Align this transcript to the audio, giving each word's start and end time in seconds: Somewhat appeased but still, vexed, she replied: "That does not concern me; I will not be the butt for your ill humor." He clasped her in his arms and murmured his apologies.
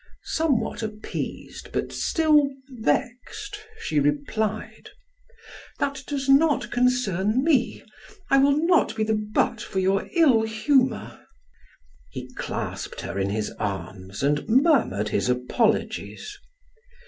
Somewhat 0.23 0.81
appeased 0.81 1.71
but 1.71 1.91
still, 1.93 2.49
vexed, 2.69 3.59
she 3.81 3.99
replied: 3.99 4.89
"That 5.77 6.01
does 6.07 6.27
not 6.27 6.71
concern 6.71 7.43
me; 7.43 7.83
I 8.31 8.39
will 8.39 8.57
not 8.65 8.95
be 8.95 9.03
the 9.03 9.13
butt 9.13 9.61
for 9.61 9.77
your 9.77 10.09
ill 10.13 10.41
humor." 10.41 11.23
He 12.09 12.33
clasped 12.33 13.01
her 13.01 13.19
in 13.19 13.29
his 13.29 13.51
arms 13.59 14.23
and 14.23 14.43
murmured 14.49 15.09
his 15.09 15.29
apologies. 15.29 16.35